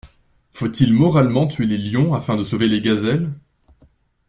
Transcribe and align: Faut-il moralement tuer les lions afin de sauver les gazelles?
Faut-il 0.51 0.95
moralement 0.95 1.45
tuer 1.45 1.67
les 1.67 1.77
lions 1.77 2.15
afin 2.15 2.35
de 2.35 2.43
sauver 2.43 2.67
les 2.67 2.81
gazelles? 2.81 3.29